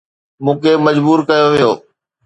مون 0.43 0.55
کي 0.63 0.71
مجبور 0.85 1.19
ڪيو 1.29 1.47
ويو 1.51 1.71